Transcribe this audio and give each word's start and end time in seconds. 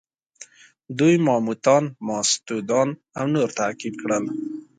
دوی 0.99 1.15
ماموتان، 1.27 1.83
ماستودان 2.07 2.89
او 3.17 3.25
نور 3.33 3.49
تعقیب 3.59 3.93
کړل. 4.01 4.23